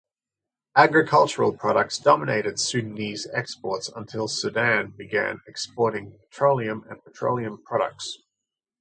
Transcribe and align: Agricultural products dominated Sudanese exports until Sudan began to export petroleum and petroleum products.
Agricultural 0.75 1.55
products 1.55 1.99
dominated 1.99 2.59
Sudanese 2.59 3.27
exports 3.35 3.87
until 3.95 4.27
Sudan 4.27 4.95
began 4.97 5.35
to 5.41 5.41
export 5.47 5.93
petroleum 6.31 6.83
and 6.89 7.03
petroleum 7.03 7.61
products. 7.63 8.17